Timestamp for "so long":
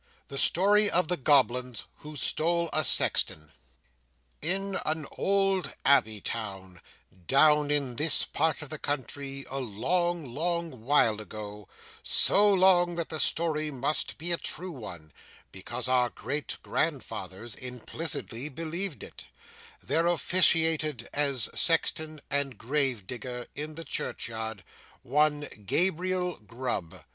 12.01-12.95